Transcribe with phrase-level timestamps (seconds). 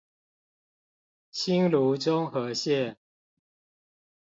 [1.29, 2.95] 新蘆中和線